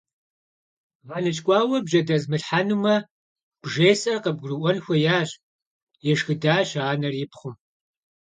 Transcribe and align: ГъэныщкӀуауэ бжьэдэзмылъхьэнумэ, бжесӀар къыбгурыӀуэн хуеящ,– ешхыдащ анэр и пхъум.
ГъэныщкӀуауэ 1.07 1.77
бжьэдэзмылъхьэнумэ, 1.85 2.95
бжесӀар 3.61 4.17
къыбгурыӀуэн 4.23 4.77
хуеящ,– 4.83 5.29
ешхыдащ 6.11 6.69
анэр 6.89 7.13
и 7.23 7.25
пхъум. 7.31 7.55